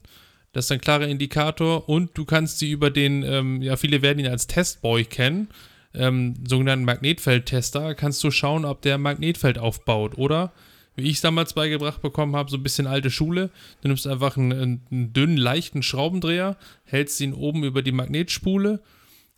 Das 0.52 0.66
ist 0.66 0.72
ein 0.72 0.80
klarer 0.80 1.08
Indikator. 1.08 1.88
Und 1.88 2.16
du 2.16 2.24
kannst 2.24 2.58
sie 2.58 2.70
über 2.70 2.90
den, 2.90 3.22
ähm, 3.22 3.60
ja, 3.60 3.76
viele 3.76 4.00
werden 4.02 4.20
ihn 4.20 4.28
als 4.28 4.46
Testboy 4.46 5.04
kennen, 5.04 5.48
ähm, 5.94 6.34
sogenannten 6.48 6.84
Magnetfeldtester, 6.84 7.94
kannst 7.94 8.22
du 8.24 8.30
schauen, 8.30 8.64
ob 8.64 8.82
der 8.82 8.98
Magnetfeld 8.98 9.58
aufbaut 9.58 10.16
oder 10.16 10.52
wie 10.96 11.08
ich 11.08 11.16
es 11.16 11.20
damals 11.20 11.54
beigebracht 11.54 12.02
bekommen 12.02 12.36
habe, 12.36 12.50
so 12.50 12.56
ein 12.56 12.62
bisschen 12.62 12.86
alte 12.86 13.10
Schule. 13.10 13.50
Du 13.82 13.88
nimmst 13.88 14.06
einfach 14.06 14.36
einen, 14.36 14.82
einen 14.90 15.12
dünnen, 15.12 15.36
leichten 15.36 15.82
Schraubendreher, 15.82 16.56
hältst 16.84 17.20
ihn 17.20 17.34
oben 17.34 17.64
über 17.64 17.82
die 17.82 17.92
Magnetspule 17.92 18.80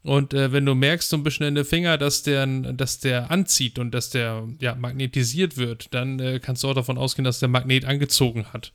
und 0.07 0.35
äh, 0.35 0.53
wenn 0.53 0.65
du 0.65 0.77
merkst 0.77 1.11
so 1.11 1.17
ein 1.17 1.25
bisschen 1.25 1.47
in 1.47 1.57
den 1.57 1.65
Finger, 1.65 1.99
dass 1.99 2.23
der, 2.23 2.47
dass 2.47 3.01
der 3.01 3.33
anzieht 3.33 3.81
und 3.81 3.91
dass 3.91 4.09
der 4.09 4.45
ja, 4.61 4.77
magnetisiert 4.77 5.57
wird, 5.57 5.93
dann 5.93 6.21
äh, 6.21 6.39
kannst 6.39 6.63
du 6.63 6.69
auch 6.69 6.75
davon 6.75 6.97
ausgehen, 6.97 7.25
dass 7.25 7.41
der 7.41 7.49
Magnet 7.49 7.85
angezogen 7.85 8.47
hat. 8.53 8.73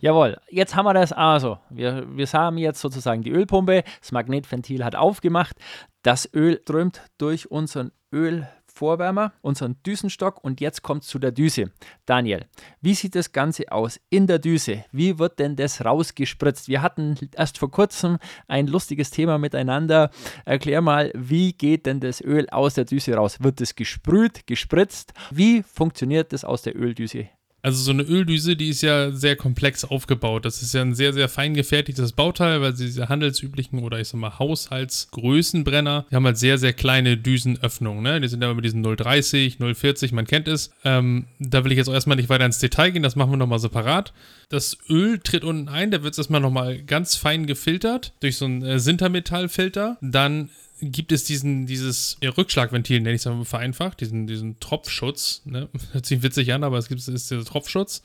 Jawohl, 0.00 0.38
jetzt 0.50 0.74
haben 0.74 0.86
wir 0.86 0.94
das 0.94 1.12
also. 1.12 1.58
Wir, 1.70 2.04
wir 2.16 2.26
haben 2.26 2.58
jetzt 2.58 2.80
sozusagen 2.80 3.22
die 3.22 3.30
Ölpumpe, 3.30 3.84
das 4.00 4.10
Magnetventil 4.10 4.84
hat 4.84 4.96
aufgemacht, 4.96 5.56
das 6.02 6.28
Öl 6.34 6.58
strömt 6.64 7.00
durch 7.16 7.48
unseren 7.48 7.92
Öl 8.12 8.48
Vorwärmer, 8.72 9.32
unseren 9.42 9.76
Düsenstock 9.84 10.42
und 10.42 10.60
jetzt 10.60 10.82
kommt 10.82 11.02
es 11.02 11.08
zu 11.08 11.18
der 11.18 11.32
Düse. 11.32 11.70
Daniel, 12.06 12.46
wie 12.80 12.94
sieht 12.94 13.14
das 13.14 13.32
Ganze 13.32 13.70
aus 13.70 14.00
in 14.10 14.26
der 14.26 14.38
Düse? 14.38 14.84
Wie 14.92 15.18
wird 15.18 15.38
denn 15.38 15.56
das 15.56 15.84
rausgespritzt? 15.84 16.68
Wir 16.68 16.82
hatten 16.82 17.16
erst 17.36 17.58
vor 17.58 17.70
kurzem 17.70 18.18
ein 18.48 18.66
lustiges 18.66 19.10
Thema 19.10 19.38
miteinander. 19.38 20.10
Erklär 20.44 20.80
mal, 20.80 21.12
wie 21.14 21.52
geht 21.52 21.86
denn 21.86 22.00
das 22.00 22.20
Öl 22.20 22.48
aus 22.50 22.74
der 22.74 22.84
Düse 22.84 23.14
raus? 23.14 23.38
Wird 23.40 23.60
es 23.60 23.74
gesprüht, 23.74 24.46
gespritzt? 24.46 25.12
Wie 25.30 25.62
funktioniert 25.62 26.32
das 26.32 26.44
aus 26.44 26.62
der 26.62 26.74
Öldüse 26.76 27.28
also 27.62 27.80
so 27.80 27.92
eine 27.92 28.02
Öldüse, 28.02 28.56
die 28.56 28.70
ist 28.70 28.82
ja 28.82 29.12
sehr 29.12 29.36
komplex 29.36 29.84
aufgebaut. 29.84 30.44
Das 30.44 30.62
ist 30.62 30.74
ja 30.74 30.82
ein 30.82 30.94
sehr, 30.94 31.12
sehr 31.12 31.28
fein 31.28 31.54
gefertigtes 31.54 32.12
Bauteil, 32.12 32.60
weil 32.60 32.72
diese 32.72 33.08
handelsüblichen 33.08 33.78
oder 33.78 34.00
ich 34.00 34.08
sag 34.08 34.18
mal 34.18 34.36
Haushaltsgrößenbrenner, 34.40 36.06
die 36.10 36.16
haben 36.16 36.26
halt 36.26 36.38
sehr, 36.38 36.58
sehr 36.58 36.72
kleine 36.72 37.16
Düsenöffnungen. 37.16 38.02
Ne? 38.02 38.20
Die 38.20 38.26
sind 38.26 38.42
aber 38.42 38.54
mit 38.54 38.64
diesen 38.64 38.82
030, 38.82 39.58
040, 39.58 40.10
man 40.10 40.26
kennt 40.26 40.48
es. 40.48 40.72
Ähm, 40.84 41.26
da 41.38 41.64
will 41.64 41.70
ich 41.70 41.78
jetzt 41.78 41.88
auch 41.88 41.94
erstmal 41.94 42.16
nicht 42.16 42.28
weiter 42.28 42.46
ins 42.46 42.58
Detail 42.58 42.90
gehen, 42.90 43.04
das 43.04 43.14
machen 43.14 43.30
wir 43.30 43.36
nochmal 43.36 43.60
separat. 43.60 44.12
Das 44.52 44.76
Öl 44.90 45.18
tritt 45.18 45.44
unten 45.44 45.70
ein, 45.70 45.90
da 45.90 46.02
wird 46.02 46.12
es 46.12 46.18
erstmal 46.18 46.42
nochmal 46.42 46.82
ganz 46.82 47.16
fein 47.16 47.46
gefiltert 47.46 48.12
durch 48.20 48.36
so 48.36 48.44
einen 48.44 48.60
äh, 48.62 48.78
Sintermetallfilter. 48.78 49.96
Dann 50.02 50.50
gibt 50.82 51.10
es 51.10 51.24
diesen, 51.24 51.64
dieses 51.64 52.18
ja, 52.22 52.28
Rückschlagventil, 52.28 53.00
nenne 53.00 53.14
ich 53.14 53.22
es 53.22 53.24
mal 53.24 53.46
vereinfacht, 53.46 54.02
diesen, 54.02 54.26
diesen 54.26 54.60
Tropfschutz. 54.60 55.40
Ne? 55.46 55.70
Hört 55.92 56.04
sich 56.04 56.22
witzig 56.22 56.52
an, 56.52 56.64
aber 56.64 56.76
es 56.76 56.88
gibt 56.88 57.00
ist 57.00 57.30
dieser 57.30 57.46
Tropfschutz. 57.46 58.02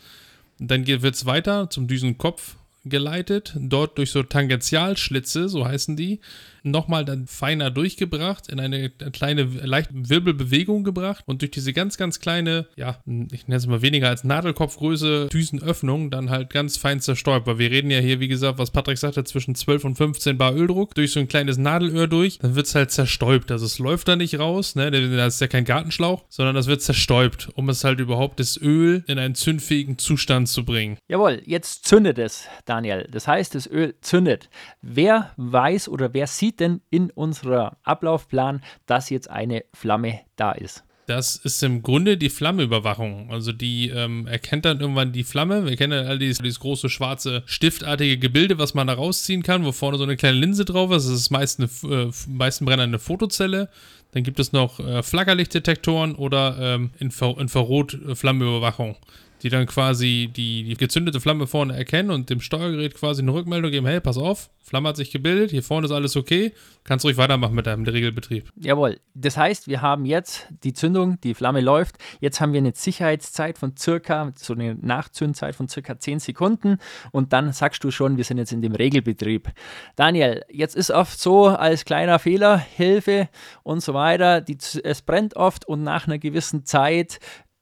Dann 0.57 0.87
wird 0.87 1.03
es 1.03 1.25
weiter 1.25 1.69
zum 1.69 1.85
Düsenkopf 1.85 2.55
geleitet, 2.89 3.55
dort 3.59 3.97
durch 3.97 4.11
so 4.11 4.23
Tangentialschlitze, 4.23 5.49
so 5.49 5.65
heißen 5.65 5.95
die, 5.95 6.19
nochmal 6.63 7.05
dann 7.05 7.27
feiner 7.27 7.71
durchgebracht, 7.71 8.49
in 8.49 8.59
eine 8.59 8.89
kleine 8.89 9.43
leichte 9.43 9.93
Wirbelbewegung 9.93 10.83
gebracht 10.83 11.23
und 11.25 11.41
durch 11.41 11.51
diese 11.51 11.73
ganz, 11.73 11.97
ganz 11.97 12.19
kleine, 12.19 12.67
ja, 12.75 13.01
ich 13.31 13.47
nenne 13.47 13.57
es 13.57 13.67
mal 13.67 13.81
weniger 13.81 14.09
als 14.09 14.23
Nadelkopfgröße 14.23 15.27
Düsenöffnung 15.31 16.11
dann 16.11 16.29
halt 16.29 16.49
ganz 16.49 16.77
fein 16.77 16.99
zerstäubt. 16.99 17.47
Weil 17.47 17.59
wir 17.59 17.71
reden 17.71 17.89
ja 17.89 17.99
hier, 17.99 18.19
wie 18.19 18.27
gesagt, 18.27 18.57
was 18.57 18.71
Patrick 18.71 18.97
sagte, 18.97 19.23
zwischen 19.23 19.55
12 19.55 19.85
und 19.85 19.95
15 19.95 20.37
Bar 20.37 20.55
Öldruck 20.55 20.95
durch 20.95 21.11
so 21.11 21.19
ein 21.19 21.27
kleines 21.27 21.57
Nadelöhr 21.57 22.07
durch, 22.07 22.39
dann 22.39 22.55
wird 22.55 22.67
es 22.67 22.75
halt 22.75 22.91
zerstäubt. 22.91 23.51
Also 23.51 23.65
es 23.65 23.79
läuft 23.79 24.07
da 24.07 24.15
nicht 24.15 24.39
raus, 24.39 24.75
ne? 24.75 24.91
Das 24.91 25.35
ist 25.35 25.41
ja 25.41 25.47
kein 25.47 25.65
Gartenschlauch, 25.65 26.25
sondern 26.29 26.55
das 26.55 26.67
wird 26.67 26.81
zerstäubt, 26.81 27.49
um 27.55 27.69
es 27.69 27.83
halt 27.83 27.99
überhaupt 27.99 28.39
das 28.39 28.59
Öl 28.61 29.03
in 29.07 29.19
einen 29.19 29.35
zündfähigen 29.35 29.97
Zustand 29.97 30.49
zu 30.49 30.65
bringen. 30.65 30.97
Jawohl, 31.07 31.41
jetzt 31.45 31.87
zündet 31.87 32.17
es, 32.19 32.47
Daniel. 32.77 33.07
Das 33.09 33.27
heißt, 33.27 33.55
das 33.55 33.67
Öl 33.67 33.95
zündet. 34.01 34.49
Wer 34.81 35.31
weiß 35.37 35.89
oder 35.89 36.13
wer 36.13 36.27
sieht 36.27 36.59
denn 36.59 36.81
in 36.91 37.09
unserem 37.09 37.71
Ablaufplan, 37.83 38.61
dass 38.85 39.09
jetzt 39.09 39.29
eine 39.29 39.63
Flamme 39.73 40.19
da 40.35 40.51
ist? 40.51 40.83
Das 41.07 41.37
ist 41.37 41.63
im 41.63 41.81
Grunde 41.83 42.17
die 42.17 42.29
Flammeüberwachung. 42.29 43.31
Also 43.31 43.53
die 43.53 43.89
ähm, 43.89 44.27
erkennt 44.27 44.65
dann 44.65 44.81
irgendwann 44.81 45.13
die 45.13 45.23
Flamme. 45.23 45.65
Wir 45.65 45.77
kennen 45.77 46.05
all 46.05 46.19
dieses, 46.19 46.39
dieses, 46.39 46.59
große 46.59 46.89
schwarze 46.89 47.43
stiftartige 47.45 48.19
Gebilde, 48.19 48.59
was 48.59 48.73
man 48.73 48.87
da 48.87 48.93
rausziehen 48.93 49.41
kann, 49.41 49.63
wo 49.63 49.71
vorne 49.71 49.97
so 49.97 50.03
eine 50.03 50.17
kleine 50.17 50.37
Linse 50.37 50.65
drauf 50.65 50.91
ist. 50.91 51.05
Das 51.05 51.13
ist 51.13 51.31
meist 51.31 51.59
eine, 51.59 51.69
äh, 51.91 52.11
meisten 52.27 52.65
Brenner 52.65 52.83
eine 52.83 52.99
Fotozelle. 52.99 53.69
Dann 54.11 54.23
gibt 54.23 54.39
es 54.39 54.51
noch 54.51 54.81
äh, 54.81 55.01
Flackerlichtdetektoren 55.01 56.13
oder 56.13 56.57
ähm, 56.59 56.91
Infra 56.99 57.31
Infrarot-Flammenüberwachung 57.39 58.97
die 59.43 59.49
dann 59.49 59.65
quasi 59.65 60.29
die, 60.35 60.63
die 60.63 60.75
gezündete 60.75 61.19
Flamme 61.19 61.47
vorne 61.47 61.75
erkennen 61.75 62.11
und 62.11 62.29
dem 62.29 62.41
Steuergerät 62.41 62.95
quasi 62.95 63.21
eine 63.21 63.33
Rückmeldung 63.33 63.71
geben, 63.71 63.85
hey, 63.85 63.99
pass 63.99 64.17
auf, 64.17 64.49
Flamme 64.61 64.89
hat 64.89 64.97
sich 64.97 65.11
gebildet, 65.11 65.51
hier 65.51 65.63
vorne 65.63 65.85
ist 65.85 65.91
alles 65.91 66.15
okay, 66.17 66.51
kannst 66.83 67.05
ruhig 67.05 67.17
weitermachen 67.17 67.55
mit 67.55 67.67
deinem 67.67 67.85
Regelbetrieb. 67.85 68.49
Jawohl, 68.57 68.99
das 69.13 69.37
heißt, 69.37 69.67
wir 69.67 69.81
haben 69.81 70.05
jetzt 70.05 70.47
die 70.63 70.73
Zündung, 70.73 71.21
die 71.21 71.33
Flamme 71.33 71.61
läuft, 71.61 71.95
jetzt 72.19 72.41
haben 72.41 72.51
wir 72.51 72.57
eine 72.57 72.73
Sicherheitszeit 72.73 73.57
von 73.57 73.77
circa, 73.77 74.33
so 74.35 74.53
eine 74.53 74.75
Nachzündzeit 74.75 75.55
von 75.55 75.69
circa 75.69 75.99
10 75.99 76.19
Sekunden 76.19 76.79
und 77.11 77.31
dann 77.31 77.53
sagst 77.53 77.83
du 77.83 77.91
schon, 77.91 78.17
wir 78.17 78.23
sind 78.23 78.39
jetzt 78.39 78.51
in 78.51 78.61
dem 78.61 78.75
Regelbetrieb. 78.75 79.49
Daniel, 79.95 80.43
jetzt 80.49 80.75
ist 80.75 80.91
oft 80.91 81.17
so, 81.19 81.47
als 81.47 81.85
kleiner 81.85 82.19
Fehler, 82.19 82.57
Hilfe 82.57 83.29
und 83.63 83.81
so 83.81 83.93
weiter, 83.93 84.41
die, 84.41 84.57
es 84.83 85.01
brennt 85.01 85.35
oft 85.35 85.65
und 85.65 85.83
nach 85.83 86.07
einer 86.07 86.17
gewissen 86.17 86.65
Zeit 86.65 87.19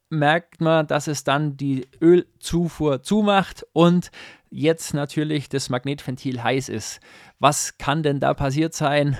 merkt 0.09 0.61
man, 0.61 0.87
dass 0.87 1.07
es 1.07 1.23
dann 1.23 1.57
die 1.57 1.87
Ölzufuhr 2.01 3.01
zumacht 3.01 3.65
und 3.73 4.11
jetzt 4.49 4.93
natürlich 4.93 5.49
das 5.49 5.69
Magnetventil 5.69 6.41
heiß 6.41 6.69
ist. 6.69 6.99
Was 7.39 7.77
kann 7.77 8.03
denn 8.03 8.19
da 8.19 8.33
passiert 8.33 8.73
sein, 8.73 9.17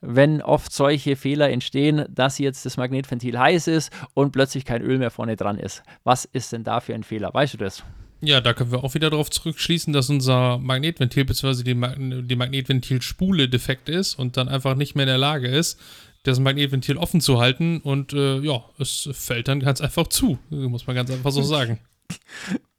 wenn 0.00 0.40
oft 0.40 0.72
solche 0.72 1.16
Fehler 1.16 1.50
entstehen, 1.50 2.06
dass 2.08 2.38
jetzt 2.38 2.64
das 2.64 2.76
Magnetventil 2.76 3.38
heiß 3.38 3.66
ist 3.66 3.92
und 4.14 4.32
plötzlich 4.32 4.64
kein 4.64 4.82
Öl 4.82 4.98
mehr 4.98 5.10
vorne 5.10 5.36
dran 5.36 5.58
ist? 5.58 5.82
Was 6.04 6.24
ist 6.24 6.52
denn 6.52 6.64
da 6.64 6.80
für 6.80 6.94
ein 6.94 7.02
Fehler? 7.02 7.32
Weißt 7.34 7.54
du 7.54 7.58
das? 7.58 7.84
Ja, 8.20 8.40
da 8.40 8.52
können 8.52 8.72
wir 8.72 8.82
auch 8.82 8.94
wieder 8.94 9.10
darauf 9.10 9.30
zurückschließen, 9.30 9.92
dass 9.92 10.10
unser 10.10 10.58
Magnetventil 10.58 11.24
bzw. 11.24 11.62
die, 11.62 11.74
Mag 11.74 11.96
die 11.98 12.34
Magnetventilspule 12.34 13.48
defekt 13.48 13.88
ist 13.88 14.16
und 14.16 14.36
dann 14.36 14.48
einfach 14.48 14.74
nicht 14.74 14.96
mehr 14.96 15.04
in 15.04 15.08
der 15.08 15.18
Lage 15.18 15.46
ist, 15.46 15.78
das 16.28 16.40
Magnetventil 16.40 16.96
offen 16.96 17.20
zu 17.20 17.40
halten 17.40 17.80
und 17.80 18.12
äh, 18.12 18.38
ja, 18.38 18.62
es 18.78 19.08
fällt 19.12 19.48
dann 19.48 19.60
ganz 19.60 19.80
einfach 19.80 20.06
zu, 20.06 20.38
muss 20.50 20.86
man 20.86 20.96
ganz 20.96 21.10
einfach 21.10 21.30
so 21.30 21.42
sagen. 21.42 21.78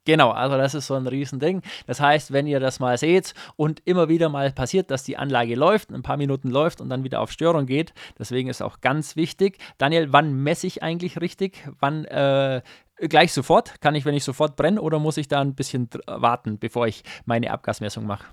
Genau, 0.05 0.31
also 0.31 0.57
das 0.57 0.73
ist 0.73 0.87
so 0.87 0.95
ein 0.95 1.05
Riesending. 1.05 1.61
Das 1.85 1.99
heißt, 1.99 2.31
wenn 2.33 2.47
ihr 2.47 2.59
das 2.59 2.79
mal 2.79 2.97
seht 2.97 3.35
und 3.57 3.81
immer 3.85 4.09
wieder 4.09 4.27
mal 4.27 4.51
passiert, 4.51 4.89
dass 4.89 5.03
die 5.03 5.17
Anlage 5.17 5.53
läuft, 5.53 5.91
ein 5.91 6.01
paar 6.01 6.17
Minuten 6.17 6.49
läuft 6.49 6.81
und 6.81 6.89
dann 6.89 7.03
wieder 7.03 7.21
auf 7.21 7.31
Störung 7.31 7.67
geht, 7.67 7.93
deswegen 8.17 8.49
ist 8.49 8.63
auch 8.63 8.81
ganz 8.81 9.15
wichtig. 9.15 9.59
Daniel, 9.77 10.11
wann 10.11 10.33
messe 10.33 10.65
ich 10.65 10.81
eigentlich 10.81 11.21
richtig? 11.21 11.63
Wann 11.79 12.05
äh, 12.05 12.63
gleich 13.07 13.33
sofort? 13.33 13.81
Kann 13.81 13.93
ich, 13.93 14.03
wenn 14.05 14.15
ich 14.15 14.23
sofort 14.23 14.55
brenne 14.55 14.81
oder 14.81 14.97
muss 14.97 15.17
ich 15.17 15.27
da 15.27 15.41
ein 15.41 15.53
bisschen 15.53 15.89
warten, 16.07 16.57
bevor 16.57 16.87
ich 16.87 17.03
meine 17.25 17.51
Abgasmessung 17.51 18.07
mache? 18.07 18.25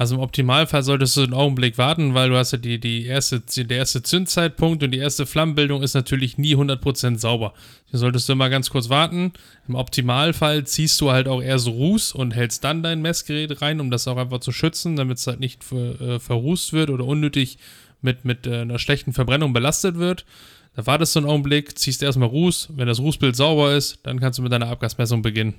Also 0.00 0.14
im 0.14 0.22
Optimalfall 0.22 0.82
solltest 0.82 1.18
du 1.18 1.24
einen 1.24 1.34
Augenblick 1.34 1.76
warten, 1.76 2.14
weil 2.14 2.30
du 2.30 2.36
hast 2.38 2.52
ja 2.52 2.56
die, 2.58 2.80
die 2.80 3.04
erste, 3.04 3.40
der 3.40 3.76
erste 3.76 4.02
Zündzeitpunkt 4.02 4.82
und 4.82 4.92
die 4.92 4.98
erste 4.98 5.26
Flammenbildung 5.26 5.82
ist 5.82 5.92
natürlich 5.92 6.38
nie 6.38 6.56
100% 6.56 7.18
sauber. 7.18 7.52
Hier 7.84 7.98
solltest 7.98 8.26
du 8.26 8.32
immer 8.32 8.48
ganz 8.48 8.70
kurz 8.70 8.88
warten. 8.88 9.34
Im 9.68 9.74
Optimalfall 9.74 10.64
ziehst 10.64 10.98
du 11.02 11.10
halt 11.10 11.28
auch 11.28 11.42
erst 11.42 11.68
Ruß 11.68 12.12
und 12.12 12.30
hältst 12.30 12.64
dann 12.64 12.82
dein 12.82 13.02
Messgerät 13.02 13.60
rein, 13.60 13.78
um 13.78 13.90
das 13.90 14.08
auch 14.08 14.16
einfach 14.16 14.40
zu 14.40 14.52
schützen, 14.52 14.96
damit 14.96 15.18
es 15.18 15.26
halt 15.26 15.38
nicht 15.38 15.64
ver, 15.64 16.00
äh, 16.00 16.18
verrußt 16.18 16.72
wird 16.72 16.88
oder 16.88 17.04
unnötig 17.04 17.58
mit, 18.00 18.24
mit 18.24 18.46
äh, 18.46 18.62
einer 18.62 18.78
schlechten 18.78 19.12
Verbrennung 19.12 19.52
belastet 19.52 19.98
wird. 19.98 20.24
Da 20.76 20.86
wartest 20.86 21.14
du 21.14 21.18
einen 21.18 21.28
Augenblick, 21.28 21.78
ziehst 21.78 22.02
erstmal 22.02 22.30
Ruß. 22.30 22.70
Wenn 22.74 22.86
das 22.86 23.00
Rußbild 23.00 23.36
sauber 23.36 23.74
ist, 23.74 23.98
dann 24.04 24.18
kannst 24.18 24.38
du 24.38 24.42
mit 24.42 24.50
deiner 24.50 24.68
Abgasmessung 24.70 25.20
beginnen. 25.20 25.56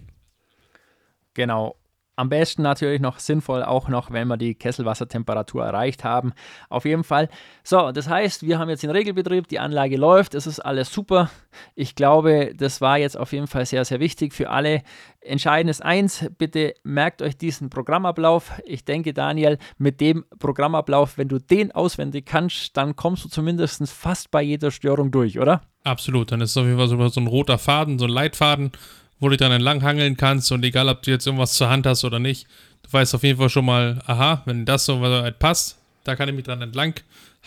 Genau. 1.36 1.75
Am 2.18 2.30
besten 2.30 2.62
natürlich 2.62 3.00
noch 3.00 3.20
sinnvoll 3.20 3.63
auch 3.63 3.88
noch, 3.88 4.12
wenn 4.12 4.27
wir 4.27 4.38
die 4.38 4.53
Kesselwassertemperatur 4.53 5.65
erreicht 5.65 6.03
haben. 6.03 6.34
Auf 6.70 6.86
jeden 6.86 7.03
Fall. 7.03 7.30
So, 7.63 7.91
das 7.91 8.10
heißt, 8.10 8.46
wir 8.46 8.60
haben 8.60 8.70
jetzt 8.70 8.84
den 8.84 8.91
Regelbetrieb, 8.91 9.48
die 9.48 9.60
Anlage 9.60 9.98
läuft, 9.98 10.36
es 10.36 10.46
ist 10.46 10.60
alles 10.60 10.91
super. 10.91 11.30
Ich 11.74 11.96
glaube, 11.96 12.53
das 12.56 12.82
war 12.82 12.98
jetzt 12.98 13.18
auf 13.18 13.32
jeden 13.32 13.48
Fall 13.48 13.65
sehr, 13.65 13.86
sehr 13.86 14.00
wichtig 14.00 14.34
für 14.34 14.50
alle. 14.50 14.84
Entscheidend 15.22 15.70
ist 15.70 15.84
eins, 15.84 16.30
bitte 16.38 16.74
merkt 16.84 17.22
euch 17.22 17.38
diesen 17.38 17.70
Programmablauf. 17.70 18.51
Ich 18.65 18.84
denke, 18.84 19.13
Daniel, 19.13 19.58
mit 19.77 20.01
dem 20.01 20.25
Programmablauf, 20.38 21.18
wenn 21.18 21.30
du 21.30 21.39
den 21.39 21.72
auswendig 21.72 22.25
kannst, 22.25 22.75
dann 22.75 22.96
kommst 22.96 23.24
du 23.24 23.30
zumindest 23.30 23.88
fast 23.89 24.32
bei 24.32 24.41
jeder 24.41 24.72
Störung 24.72 25.12
durch, 25.12 25.39
oder? 25.39 25.62
Absolut, 25.84 26.32
dann 26.32 26.41
ist 26.41 26.51
es 26.51 26.58
auf 26.58 26.65
jeden 26.65 26.77
Fall 26.77 26.88
so, 26.88 27.08
so 27.08 27.22
ein 27.22 27.27
roter 27.27 27.58
Faden, 27.58 28.00
so 28.00 28.06
ein 28.06 28.12
Leitfaden 28.12 28.72
wo 29.21 29.29
du 29.29 29.37
dann 29.37 29.53
entlang 29.53 29.81
hangeln 29.83 30.17
kannst 30.17 30.51
und 30.51 30.65
egal, 30.65 30.89
ob 30.89 31.03
du 31.03 31.11
jetzt 31.11 31.25
irgendwas 31.25 31.53
zur 31.53 31.69
Hand 31.69 31.85
hast 31.85 32.03
oder 32.03 32.19
nicht, 32.19 32.47
du 32.83 32.91
weißt 32.91 33.15
auf 33.15 33.23
jeden 33.23 33.39
Fall 33.39 33.49
schon 33.49 33.65
mal, 33.65 34.01
aha, 34.05 34.41
wenn 34.45 34.65
das 34.65 34.85
so 34.85 34.99
weit 34.99 35.39
passt, 35.39 35.77
da 36.03 36.17
kann 36.17 36.27
ich 36.27 36.35
mich 36.35 36.43
dran 36.43 36.61
entlang 36.61 36.95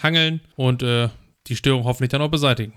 hangeln 0.03 0.41
und 0.57 0.83
äh, 0.83 1.09
die 1.49 1.57
Störung 1.57 1.85
hoffentlich 1.85 2.11
dann 2.11 2.23
auch 2.23 2.31
beseitigen. 2.31 2.73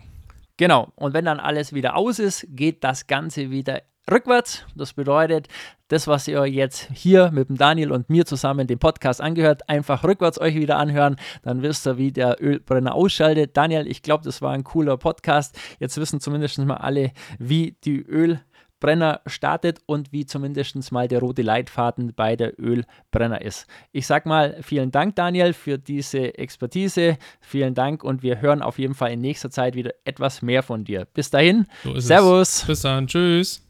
Genau, 0.57 0.91
und 0.95 1.13
wenn 1.13 1.25
dann 1.25 1.39
alles 1.39 1.71
wieder 1.71 1.95
aus 1.95 2.17
ist, 2.17 2.47
geht 2.49 2.83
das 2.83 3.05
Ganze 3.05 3.51
wieder 3.51 3.83
rückwärts. 4.09 4.65
Das 4.75 4.93
bedeutet, 4.93 5.47
das, 5.89 6.07
was 6.07 6.27
ihr 6.27 6.43
jetzt 6.45 6.89
hier 6.93 7.29
mit 7.31 7.49
dem 7.49 7.57
Daniel 7.57 7.91
und 7.91 8.09
mir 8.09 8.25
zusammen 8.25 8.65
den 8.65 8.79
Podcast 8.79 9.21
angehört, 9.21 9.69
einfach 9.69 10.03
rückwärts 10.03 10.39
euch 10.39 10.55
wieder 10.55 10.77
anhören. 10.77 11.17
Dann 11.43 11.61
wisst 11.61 11.85
ihr, 11.85 11.97
wie 11.97 12.11
der 12.11 12.41
Ölbrenner 12.41 12.95
ausschaltet. 12.95 13.55
Daniel, 13.55 13.87
ich 13.87 14.01
glaube, 14.01 14.23
das 14.23 14.41
war 14.41 14.53
ein 14.53 14.63
cooler 14.63 14.97
Podcast. 14.97 15.57
Jetzt 15.79 15.97
wissen 15.97 16.19
zumindest 16.19 16.57
mal 16.59 16.77
alle, 16.77 17.11
wie 17.37 17.77
die 17.83 18.01
Öl 18.01 18.39
Brenner 18.79 19.21
startet 19.25 19.79
und 19.85 20.11
wie 20.11 20.25
zumindest 20.25 20.91
mal 20.91 21.07
der 21.07 21.19
rote 21.19 21.41
Leitfaden 21.41 22.13
bei 22.15 22.35
der 22.35 22.59
Ölbrenner 22.59 23.41
ist. 23.41 23.67
Ich 23.91 24.07
sag 24.07 24.25
mal 24.25 24.57
vielen 24.61 24.91
Dank, 24.91 25.15
Daniel, 25.15 25.53
für 25.53 25.77
diese 25.77 26.37
Expertise. 26.37 27.17
Vielen 27.41 27.73
Dank 27.73 28.03
und 28.03 28.23
wir 28.23 28.41
hören 28.41 28.61
auf 28.61 28.79
jeden 28.79 28.93
Fall 28.93 29.11
in 29.11 29.21
nächster 29.21 29.49
Zeit 29.49 29.75
wieder 29.75 29.91
etwas 30.05 30.41
mehr 30.41 30.63
von 30.63 30.83
dir. 30.83 31.05
Bis 31.13 31.29
dahin, 31.29 31.65
so 31.83 31.99
Servus. 31.99 32.61
Es. 32.61 32.67
Bis 32.67 32.81
dann, 32.81 33.07
tschüss. 33.07 33.66